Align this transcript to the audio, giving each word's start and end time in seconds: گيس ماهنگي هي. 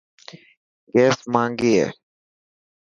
گيس 0.93 1.17
ماهنگي 1.33 1.71
هي. 1.81 1.87